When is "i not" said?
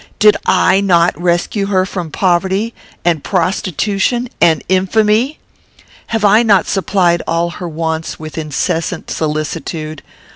0.47-1.15, 6.25-6.65